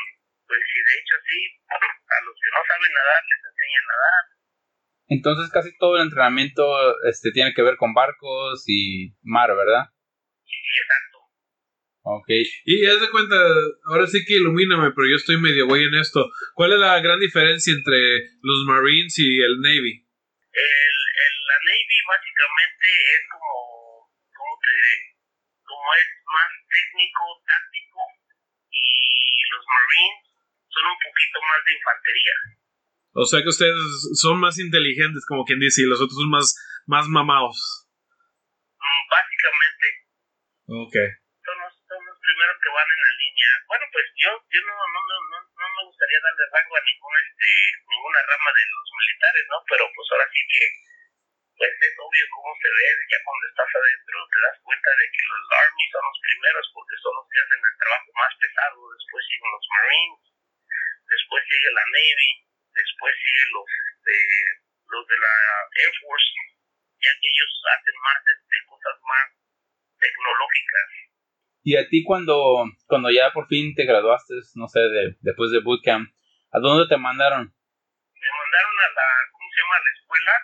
[0.46, 1.38] pues sí, de hecho sí,
[1.70, 4.24] a los que no saben nadar les enseñan a nadar.
[5.12, 6.64] Entonces casi todo el entrenamiento
[7.04, 9.92] este, tiene que ver con barcos y mar, ¿verdad?
[10.44, 11.18] Sí, exacto.
[12.04, 12.28] Ok.
[12.64, 13.36] Y haz de cuenta,
[13.86, 16.30] ahora sí que ilumíname, pero yo estoy medio güey en esto.
[16.54, 20.02] ¿Cuál es la gran diferencia entre los Marines y el Navy?
[20.52, 20.96] El,
[21.26, 23.41] el, la Navy básicamente es como,
[25.64, 28.00] Como es más técnico, táctico,
[28.72, 28.86] y
[29.52, 30.20] los Marines
[30.68, 32.36] son un poquito más de infantería.
[33.12, 33.76] O sea que ustedes
[34.16, 36.56] son más inteligentes, como quien dice, y los otros son más,
[36.88, 37.84] más mamados.
[38.80, 39.86] Mm, básicamente.
[40.72, 40.96] Ok.
[41.44, 43.50] Son los, son los primeros que van en la línea.
[43.68, 47.14] Bueno, pues yo, yo no, no, no, no, no me gustaría darle rango a ningún,
[47.20, 47.48] este,
[47.84, 49.56] ninguna rama de los militares, ¿no?
[49.68, 50.62] Pero pues ahora sí que
[51.62, 55.22] pues es obvio cómo se ve, ya cuando estás adentro te das cuenta de que
[55.30, 59.22] los Army son los primeros porque son los que hacen el trabajo más pesado, después
[59.30, 60.22] siguen los Marines,
[61.06, 62.30] después sigue la Navy,
[62.66, 64.18] después siguen los, este,
[64.90, 65.34] los de la
[65.86, 66.34] Air Force,
[66.98, 69.26] ya que ellos hacen más este, cosas más
[70.02, 70.88] tecnológicas.
[71.62, 75.62] Y a ti cuando, cuando ya por fin te graduaste, no sé, de, después de
[75.62, 76.10] bootcamp,
[76.50, 77.54] ¿a dónde te mandaron?
[77.54, 79.78] Me mandaron a la, ¿cómo se llama?
[79.78, 80.34] La escuela,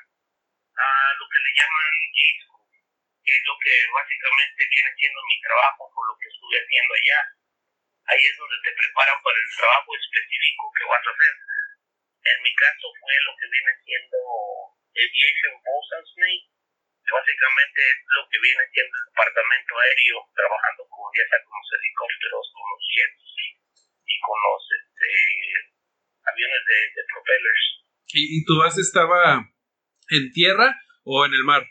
[0.79, 0.88] a
[1.19, 2.71] lo que le llaman J School,
[3.19, 7.21] que es lo que básicamente viene siendo mi trabajo por lo que estuve haciendo allá.
[8.09, 11.35] Ahí es donde te preparan para el trabajo específico que vas a hacer.
[12.25, 14.19] En mi caso fue lo que viene siendo
[14.95, 21.05] Aviation Bosun's Mate, que básicamente es lo que viene siendo el departamento aéreo, trabajando con
[21.12, 23.29] ya sea con los helicópteros, con los jets
[24.09, 25.11] y con los este,
[26.23, 27.64] aviones de, de propellers.
[28.09, 29.45] ¿Y, ¿Y tu base estaba
[30.09, 30.73] en tierra
[31.05, 31.62] o en el mar?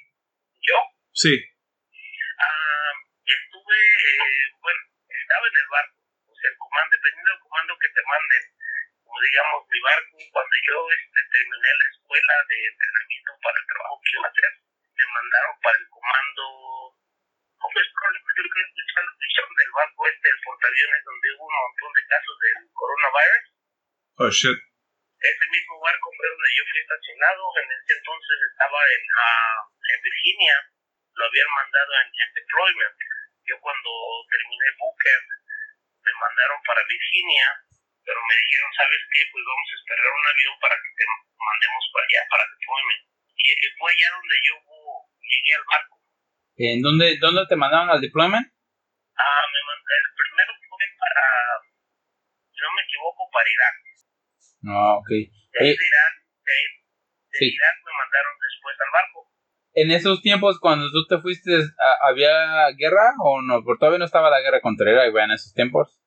[0.62, 0.78] ¿Yo?
[1.14, 1.34] Sí.
[1.34, 2.94] Ah,
[3.26, 5.98] estuve, eh, bueno, estaba en el barco,
[6.30, 8.44] o sea, el comando, dependiendo del comando que te manden,
[9.02, 13.96] como digamos mi barco, cuando yo este, terminé la escuela de entrenamiento para el trabajo
[14.02, 14.52] que iba a hacer,
[14.98, 16.44] me mandaron para el comando,
[17.58, 17.88] ¿cómo es?
[17.90, 22.36] Yo creo que escucharon del barco este, el portaaviones, donde hubo un montón de casos
[22.38, 23.46] del coronavirus.
[24.18, 24.67] Oh, shit.
[25.18, 30.00] Ese mismo barco fue donde yo fui estacionado, en ese entonces estaba en, uh, en
[30.06, 30.56] Virginia,
[31.18, 32.98] lo habían mandado en, en deployment.
[33.50, 33.90] Yo cuando
[34.30, 35.28] terminé bootcamp,
[36.06, 37.48] me mandaron para Virginia,
[38.06, 39.22] pero me dijeron, ¿sabes qué?
[39.34, 43.04] Pues vamos a esperar un avión para que te mandemos para allá, para deployment.
[43.38, 44.56] Y fue allá donde yo
[45.28, 45.96] llegué al barco.
[46.58, 48.48] ¿En dónde, dónde te mandaron al deployment?
[49.18, 51.26] Ah, me mandaron, el primero fue para,
[52.54, 53.76] si no me equivoco, para Irak.
[54.66, 55.10] Ah, ok.
[55.10, 55.78] De ahí Oye.
[55.78, 57.46] de Sí.
[57.54, 59.20] Irak me mandaron después al barco.
[59.78, 63.62] En esos tiempos, cuando tú te fuiste, ¿a- ¿había guerra o no?
[63.64, 65.14] Porque todavía no estaba la guerra contra Irak.
[65.14, 66.02] En esos tiempos.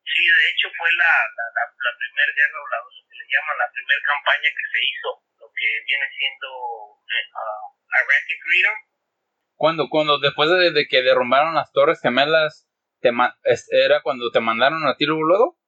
[0.00, 3.26] Sí, de hecho fue la, la, la, la primera guerra, o la, lo que le
[3.28, 6.48] llaman la primera campaña que se hizo, lo que viene siendo
[7.04, 8.76] eh, ah, Iraqi Freedom.
[9.60, 12.66] Cuando, cuando después de, de que derrumbaron las torres gemelas,
[13.04, 13.12] te
[13.44, 15.59] es- ¿era cuando te mandaron a tiro luego?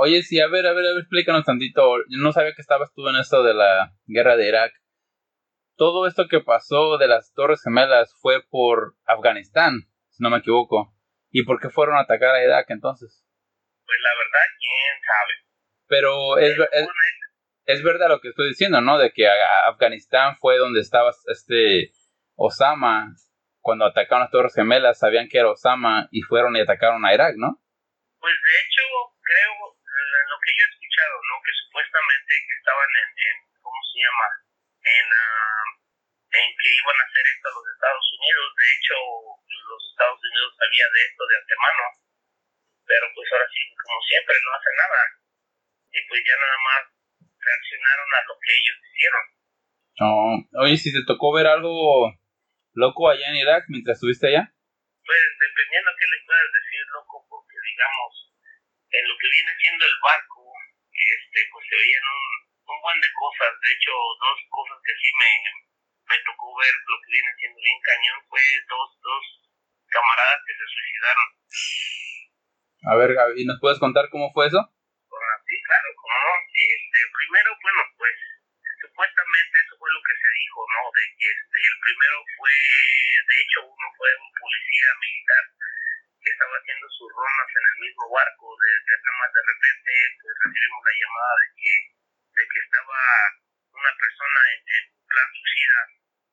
[0.00, 1.98] Oye, sí, a ver, a ver, a ver, explícanos tantito.
[2.08, 4.72] Yo no sabía que estabas tú en esto de la guerra de Irak.
[5.76, 10.94] Todo esto que pasó de las Torres Gemelas fue por Afganistán, si no me equivoco.
[11.30, 13.24] ¿Y por qué fueron a atacar a Irak entonces?
[13.88, 15.34] pues la verdad, quién sabe.
[15.88, 16.88] Pero es, es,
[17.64, 18.98] es verdad lo que estoy diciendo, ¿no?
[18.98, 19.26] De que
[19.66, 21.90] Afganistán fue donde estaba este
[22.36, 23.08] Osama.
[23.60, 27.34] Cuando atacaron las Torres Gemelas, sabían que era Osama y fueron y atacaron a Irak,
[27.36, 27.60] ¿no?
[28.20, 28.82] Pues de hecho,
[29.22, 29.67] creo,
[30.48, 31.34] que yo he escuchado, ¿no?
[31.44, 34.28] Que supuestamente que estaban en, en ¿cómo se llama?
[34.80, 35.68] En, ah,
[36.40, 38.46] en que iban a hacer esto los Estados Unidos.
[38.56, 38.96] De hecho,
[39.44, 41.84] los Estados Unidos sabía de esto de antemano.
[42.88, 45.00] Pero pues ahora sí, como siempre, no hace nada.
[45.92, 46.82] Y pues ya nada más
[47.36, 49.24] reaccionaron a lo que ellos hicieron.
[50.00, 50.12] No.
[50.64, 52.08] Oye, si te tocó ver algo
[52.72, 54.48] loco allá en Irak mientras estuviste allá.
[54.48, 58.12] Pues dependiendo qué le puedas decir, loco, porque digamos,
[58.90, 60.37] en lo que viene siendo el barco,
[60.98, 62.26] este, pues se veían un,
[62.74, 63.50] un buen de cosas.
[63.62, 65.30] De hecho, dos cosas que sí me,
[66.10, 69.24] me tocó ver, lo que viene siendo bien cañón, fue dos, dos
[69.88, 71.28] camaradas que se suicidaron.
[72.88, 74.60] A ver, Gaby, ¿nos puedes contar cómo fue eso?
[74.60, 76.32] Sí, claro, como no.
[76.52, 78.16] Este, primero, bueno, pues
[78.80, 80.82] supuestamente eso fue lo que se dijo, ¿no?
[80.92, 85.44] De que este, el primero fue, de hecho, uno fue un policía militar
[86.22, 88.46] que estaba haciendo sus rondas en el mismo barco.
[88.58, 91.74] De, nada más de repente, pues recibimos la llamada de que,
[92.34, 93.00] de que estaba
[93.78, 95.78] una persona en, en plan suicida,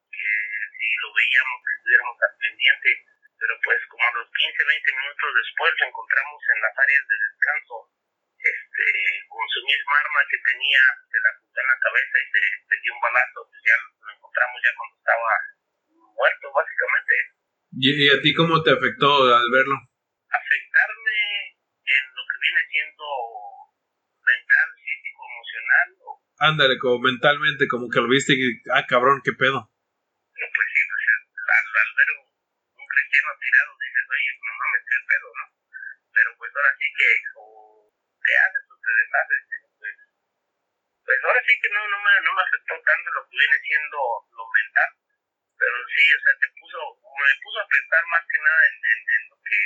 [0.10, 0.30] que
[0.76, 2.90] si lo veíamos, que estuviéramos al pendiente.
[3.36, 7.18] Pero pues como a los 15, 20 minutos después lo encontramos en las áreas de
[7.20, 7.76] descanso
[8.46, 8.86] este,
[9.28, 12.76] con su misma arma que tenía, se la apuntó en la cabeza y se, se
[12.82, 15.32] dio un balazo, pues ya lo encontramos ya cuando estaba
[16.14, 17.35] muerto, básicamente.
[17.78, 19.76] ¿Y, a ti cómo te afectó al verlo?
[20.32, 21.20] Afectarme
[21.84, 23.04] en lo que viene siendo
[24.24, 26.10] mental, físico, emocional, o,
[26.40, 29.60] Ándale, como mentalmente, como que lo viste y, ah, cabrón, qué pedo.
[29.60, 32.24] no, pues sí, pues es- al, al ver un,
[32.80, 35.46] un cristiano tirado dices, oye, no mames, qué pedo, ¿no?
[36.16, 37.44] Pero pues ahora sí que o
[38.24, 39.42] te haces o te deshaces,
[39.80, 39.96] pues,
[41.04, 44.00] pues ahora sí que no, no, me, no me afectó tanto lo que viene siendo
[44.32, 44.90] lo mental,
[45.58, 49.00] pero sí, o sea, te puso, me puso a pensar más que nada en, en,
[49.00, 49.60] en lo que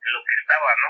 [0.00, 0.88] en lo que estaba, ¿no?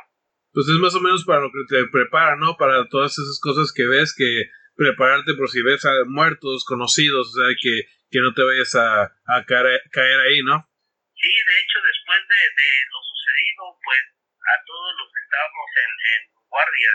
[0.51, 2.57] Pues es más o menos para lo que te prepara, ¿no?
[2.57, 7.35] Para todas esas cosas que ves, que prepararte por si ves a muertos, conocidos, o
[7.39, 10.67] sea, que, que no te vayas a, a caer, caer ahí, ¿no?
[11.15, 14.03] Sí, de hecho, después de, de lo sucedido, pues
[14.41, 16.93] a todos los que estábamos en, en guardia,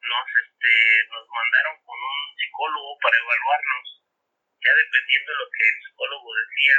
[0.00, 0.72] nos, este,
[1.10, 3.99] nos mandaron con un psicólogo para evaluarnos.
[4.60, 6.76] Ya dependiendo de lo que el psicólogo decía,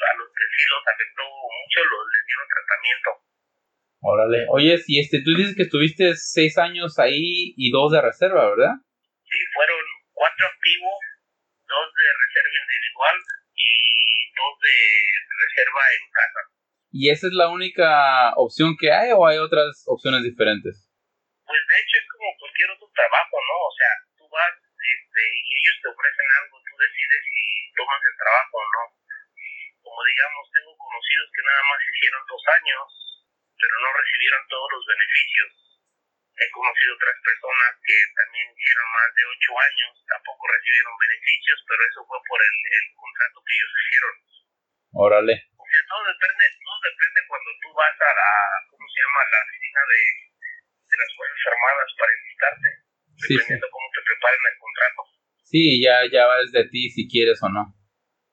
[0.00, 3.10] a los que sí los afectó mucho, los, les dieron tratamiento.
[4.00, 4.38] Órale.
[4.48, 8.80] Oye, si este, tú dices que estuviste seis años ahí y dos de reserva, ¿verdad?
[9.28, 9.84] Sí, fueron
[10.16, 10.96] cuatro activos,
[11.68, 13.16] dos de reserva individual
[13.52, 13.70] y
[14.32, 14.76] dos de
[15.28, 16.40] reserva en casa.
[16.90, 20.88] ¿Y esa es la única opción que hay o hay otras opciones diferentes?
[21.44, 23.56] Pues de hecho es como cualquier otro trabajo, ¿no?
[23.68, 27.42] O sea, tú vas este, y ellos te ofrecen algo, decides si
[27.76, 28.84] tomas el trabajo o no.
[29.84, 32.84] Como digamos, tengo conocidos que nada más hicieron dos años,
[33.60, 35.50] pero no recibieron todos los beneficios.
[36.40, 41.80] He conocido otras personas que también hicieron más de ocho años, tampoco recibieron beneficios, pero
[41.84, 44.14] eso fue por el, el contrato que ellos hicieron.
[44.96, 45.34] Órale.
[45.60, 48.30] O sea, todo depende, todo depende cuando tú vas a la,
[48.72, 49.20] ¿cómo se llama?
[49.30, 50.00] La oficina de,
[50.90, 52.68] de las Fuerzas Armadas para enlistarte,
[53.20, 53.32] Sí, sí.
[53.36, 54.69] dependiendo cómo te preparen el contrato.
[55.50, 57.74] Sí, ya, ya va desde ti si quieres o no.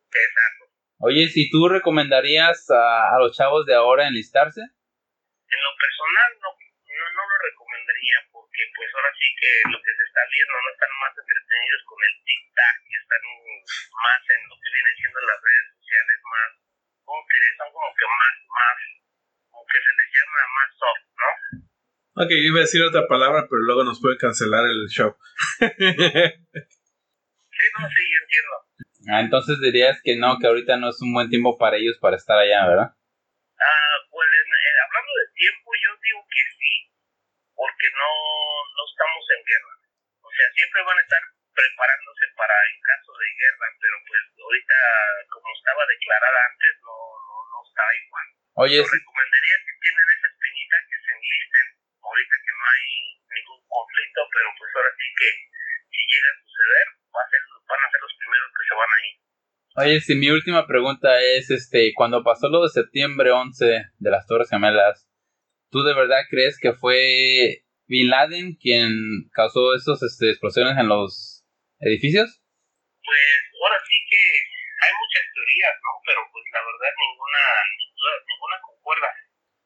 [0.06, 0.64] Exacto.
[1.02, 6.50] Oye, si tú recomendarías a, a los chavos de ahora enlistarse, En lo personal no,
[6.54, 10.70] no, no lo recomendaría porque pues ahora sí que lo que se está viendo no
[10.70, 13.24] están más entretenidos con el tic-tac y están
[13.98, 16.50] más en lo que viene siendo las redes sociales más,
[17.02, 17.50] ¿cómo te diré?
[17.58, 18.78] Son como que más, más,
[19.50, 21.32] como que se les llama más soft, ¿no?
[22.22, 25.18] Ok, iba a decir otra palabra, pero luego nos puede cancelar el show.
[27.58, 28.56] Sí, no, sí, yo entiendo.
[29.10, 32.18] ah, entonces dirías que no, que ahorita no es un buen tiempo para ellos para
[32.18, 32.90] estar allá, ¿verdad?
[32.94, 36.74] Ah, pues en- hablando de tiempo, yo digo que sí,
[37.58, 38.12] porque no,
[38.78, 39.74] no estamos en guerra.
[40.22, 41.24] O sea, siempre van a estar
[41.58, 44.78] preparándose para en caso de guerra, pero pues ahorita,
[45.34, 48.28] como estaba declarada antes, no, no, no está igual.
[48.62, 51.66] Oye, Yo recomendaría si tienen esa espinita que se enlisten
[52.06, 52.86] ahorita que no hay
[53.34, 55.30] ningún conflicto, pero pues ahora sí que
[55.90, 58.92] si llega a suceder, va a ser, van a ser los primeros que se van
[58.92, 59.16] a ir.
[59.78, 63.66] oye, si mi última pregunta es, este, cuando pasó lo de septiembre 11
[63.98, 65.10] de las Torres Gemelas,
[65.72, 71.46] ¿tú de verdad crees que fue Bin Laden quien causó esas este, explosiones en los
[71.80, 72.42] edificios?
[73.04, 73.32] Pues
[73.64, 74.24] ahora sí que
[74.84, 75.92] hay muchas teorías, ¿no?
[76.04, 77.44] Pero pues la verdad ninguna,
[77.80, 79.10] ninguna, ninguna concuerda.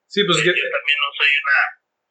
[0.06, 1.60] Sí, pues Eh, que, Yo también no soy una,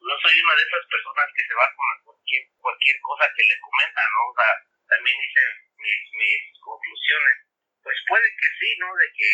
[0.03, 1.67] no soy una de esas personas que se va
[2.03, 4.21] con cualquier, cualquier cosa que le comentan, ¿no?
[4.31, 4.51] O sea,
[4.87, 5.41] también hice
[5.75, 7.35] mis, mis conclusiones.
[7.83, 8.87] Pues puede que sí, ¿no?
[8.95, 9.31] De que,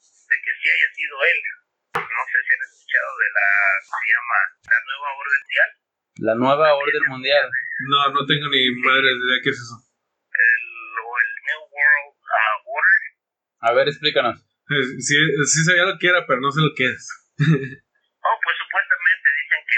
[0.00, 1.38] de que sí haya sido él.
[1.98, 3.48] No sé si han escuchado de la,
[3.84, 4.38] se llama,
[4.72, 5.70] la nueva orden mundial,
[6.24, 7.44] La nueva orden mundial.
[7.92, 9.76] no, no tengo ni madre de idea qué es eso.
[9.76, 10.64] el,
[11.04, 13.08] o el New World ah, Order.
[13.60, 14.36] A ver, explícanos.
[14.70, 17.02] Eh, Sí, sí sabía lo que era, pero no sé lo que es.
[18.18, 18.87] Oh, pues supuestamente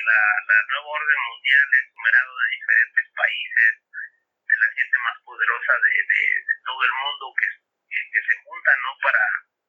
[0.04, 3.72] la, la nueva orden mundial es numerado de diferentes países,
[4.50, 6.22] de la gente más poderosa de, de,
[6.64, 7.48] todo el mundo que,
[7.88, 8.92] que, que se juntan, ¿no?
[9.02, 9.24] Para,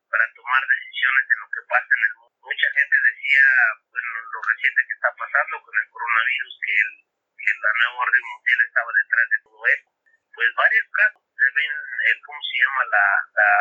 [0.09, 2.37] para tomar decisiones en lo que pasa en el mundo.
[2.41, 3.45] Mucha gente decía,
[3.87, 6.91] bueno, lo reciente que está pasando con el coronavirus, que, el,
[7.37, 9.89] que la nueva orden mundial estaba detrás de todo esto.
[10.31, 11.73] Pues varios casos se ven,
[12.11, 12.81] el, ¿cómo se llama?
[12.91, 13.51] La, la,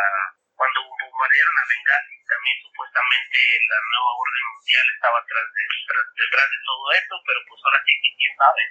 [0.61, 6.47] cuando bombardearon a Benghazi, también supuestamente la nueva orden mundial estaba atrás de, tras- detrás
[6.53, 8.63] de todo esto, pero pues ahora sí que quién sabe.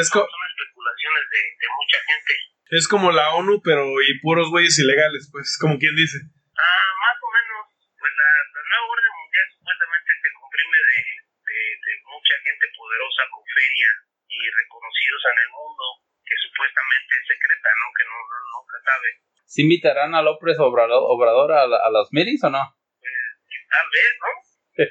[0.00, 2.32] Es, Son especulaciones de, de mucha gente.
[2.80, 6.16] es como la ONU, pero y puros güeyes ilegales, pues, como quien dice.
[6.56, 7.62] Ah, más o menos,
[8.00, 10.98] pues la, la nueva orden mundial supuestamente se comprime de,
[11.44, 13.90] de, de mucha gente poderosa con feria
[14.32, 15.84] y reconocidos en el mundo,
[16.24, 17.86] que supuestamente es secreta, ¿no?
[17.92, 19.08] Que no, no nunca sabe.
[19.46, 22.62] ¿Se invitarán a López Obrador, Obrador a, la- a los meetings o no?
[23.00, 24.30] Que tal vez, ¿no?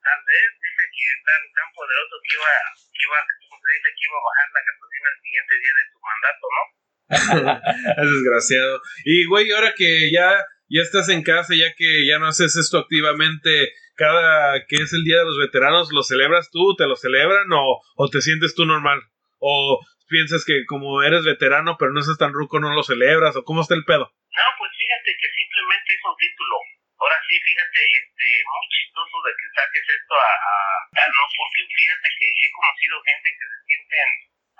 [0.00, 2.50] tal vez, dice que es tan, tan poderoso que iba,
[2.92, 3.18] que iba,
[3.50, 6.44] como se dice, que iba a bajar la gasolina el siguiente día de su mandato,
[6.56, 6.62] ¿no?
[8.02, 8.80] es desgraciado.
[9.04, 12.78] Y, güey, ahora que ya, ya estás en casa, ya que ya no haces esto
[12.78, 16.74] activamente, cada que es el Día de los Veteranos, ¿lo celebras tú?
[16.76, 19.00] ¿Te lo celebran o, o te sientes tú normal?
[19.38, 23.36] ¿O piensas que como eres veterano pero no estás tan ruco no lo celebras?
[23.38, 24.10] ¿O cómo está el pedo?
[24.10, 26.54] No, pues fíjate que simplemente es un título.
[27.00, 30.54] Ahora sí, fíjate, este, muy chistoso de que saques esto a, a,
[31.00, 34.08] a- no, porque fíjate que he conocido gente que se sienten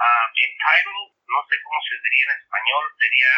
[0.01, 3.33] ah, entitled, no sé cómo se diría en español, sería,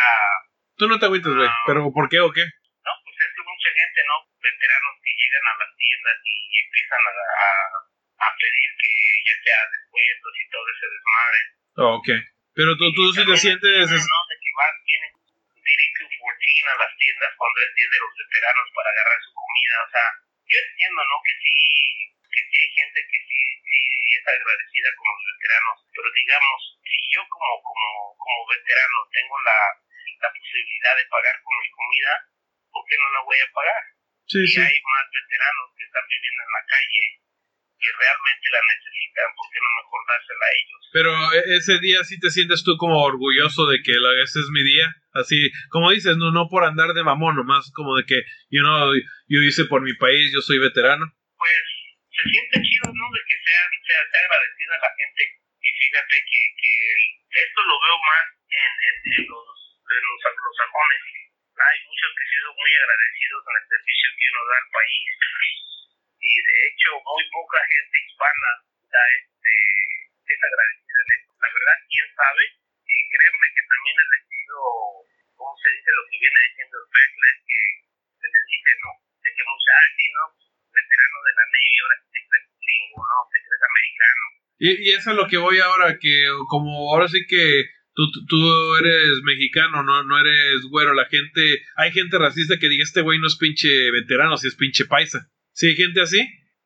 [0.78, 1.50] Tú no te agüites, güey.
[1.66, 2.44] ¿Pero por qué o qué?
[2.46, 4.16] no, pues es que mucha gente, ¿no?
[4.42, 7.50] Veteranos que llegan a las tiendas y empiezan a, a,
[8.22, 8.92] a pedir que
[9.26, 11.40] ya sea descuentos y todo ese desmadre.
[11.80, 12.08] Oh, ok.
[12.52, 13.88] Pero tú, tú sí te sientes...
[13.88, 15.12] De que van, vienen
[15.56, 19.76] DD214 a las tiendas cuando es Día de los Veteranos para agarrar su comida.
[19.80, 20.06] O sea,
[20.52, 21.16] yo entiendo, ¿no?
[21.24, 21.56] Que sí,
[22.28, 23.80] que sí hay gente que sí, sí
[24.12, 25.76] es agradecida con los veteranos.
[25.96, 27.88] Pero digamos, si yo como, como,
[28.20, 29.58] como veterano tengo la,
[30.20, 32.12] la posibilidad de pagar con mi comida,
[32.68, 33.82] ¿por qué no la voy a pagar?
[34.28, 34.60] Sí, si sí.
[34.60, 37.04] hay más veteranos que están viviendo en la calle
[37.82, 40.80] que realmente la necesitan, ¿por qué no mejor dársela a ellos?
[40.94, 43.92] Pero e- ese día sí te sientes tú como orgulloso de que
[44.22, 44.86] ese es mi día.
[45.12, 48.22] Así, como dices, no, no por andar de mamón, nomás como de que,
[48.54, 48.94] you know,
[49.28, 51.04] yo hice por mi país, yo soy veterano.
[51.36, 51.62] pues
[52.12, 53.04] se siente chido, ¿no?
[53.10, 55.22] De que sea, sea, sea agradecida la gente.
[55.58, 56.74] Y fíjate que, que
[57.42, 59.48] esto lo veo más en, en, en los,
[59.82, 61.00] en los anglosajones.
[61.52, 65.08] Hay muchos que sí son muy agradecidos en el servicio que uno da al país.
[66.22, 68.50] Y de hecho, muy poca gente hispana
[68.94, 69.52] da este,
[70.32, 71.30] es agradecida en esto.
[71.42, 72.44] La verdad, quién sabe.
[72.86, 74.56] Y créeme que también he recibido,
[75.34, 75.90] ¿cómo se dice?
[75.98, 77.60] Lo que viene diciendo el backlash que
[78.22, 78.90] se les dice, ¿no?
[79.22, 80.24] De que mucha, ah, ¿no?
[80.72, 83.16] veterano de la Navy, ahora te crees gringo, ¿no?
[83.28, 84.24] Te crees americano.
[84.62, 86.14] Y, y eso es lo que voy ahora, que
[86.48, 88.38] como ahora sí que tú- tú
[88.80, 93.18] eres mexicano, no, no eres güero, la gente, hay gente racista que diga, este güey
[93.18, 95.28] no es pinche veterano, si es pinche paisa.
[95.52, 96.20] ¿Sí hay gente así?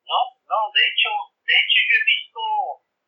[0.07, 1.11] No, no, de hecho,
[1.43, 2.41] de hecho yo he visto,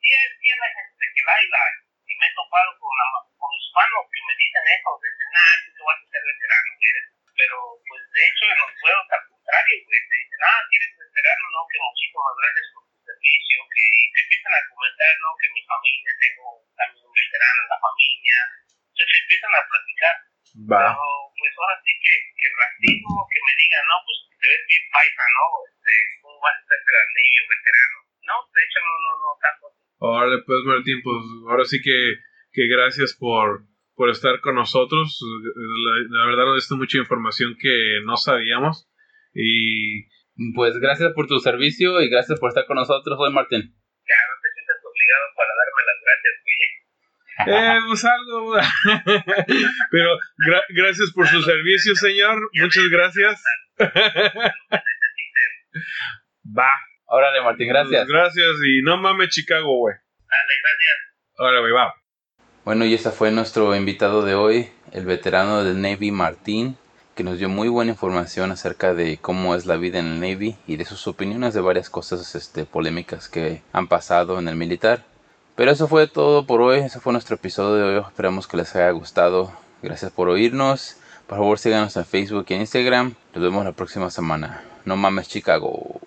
[0.02, 0.10] sí,
[0.42, 1.76] sí la gente que la hay, la hay.
[2.08, 5.68] y me he topado con, la- con hispanos que me dicen eso, dicen, nah, tú
[5.76, 7.04] te vas a ser veterano, ¿quieres?
[7.38, 7.56] Pero,
[7.86, 11.44] pues, de hecho, en los juegos al contrario, güey, te dicen, ah, ¿quieres veterano?
[11.54, 15.28] No, que muchísimas gracias por tu servicio, que y te empiezan a comentar, ¿no?
[15.38, 18.36] Que mi familia, tengo también un veterano en la familia,
[18.90, 20.14] entonces empiezan a platicar.
[20.58, 21.04] Pero,
[21.38, 25.24] pues ahora sí que, que racismo, que me digan, no, pues te ves bien paisa,
[25.34, 25.44] ¿no?
[25.66, 27.96] Este, ¿Cómo vas a ser veterano veterano?
[28.28, 29.64] No, de hecho, no, no, no, tanto.
[29.98, 31.20] Órale, pues Martín, pues
[31.50, 32.22] ahora sí que,
[32.52, 35.18] que gracias por, por estar con nosotros.
[35.18, 38.86] La, la verdad nos diste mucha información que no sabíamos.
[39.34, 40.06] Y
[40.54, 43.58] Pues gracias por tu servicio y gracias por estar con nosotros hoy, Martín.
[43.58, 46.34] Ya no te sientas obligado para darme las gracias.
[47.46, 48.54] Eh, pues algo.
[49.90, 52.38] Pero gra- gracias por su servicio, señor.
[52.54, 53.42] Muchas gracias.
[56.46, 56.68] Va.
[57.06, 58.02] Órale, Martín, gracias.
[58.06, 59.94] Pues gracias y no mames Chicago, güey.
[59.94, 60.98] Dale, gracias.
[61.38, 61.94] Ahora, güey, va.
[62.64, 66.76] Bueno, y ese fue nuestro invitado de hoy, el veterano del Navy Martín,
[67.14, 70.56] que nos dio muy buena información acerca de cómo es la vida en el Navy
[70.66, 75.04] y de sus opiniones de varias cosas este, polémicas que han pasado en el militar.
[75.58, 78.76] Pero eso fue todo por hoy, ese fue nuestro episodio de hoy, esperamos que les
[78.76, 79.50] haya gustado.
[79.82, 80.94] Gracias por oírnos,
[81.26, 84.62] por favor síganos en Facebook y en Instagram, nos vemos la próxima semana.
[84.84, 86.00] No mames Chicago.